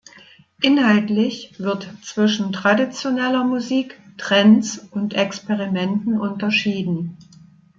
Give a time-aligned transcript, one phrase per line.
[0.61, 7.17] Inhaltlich wird zwischen "traditioneller" Musik, "Trends" und "Experimenten" unterschieden.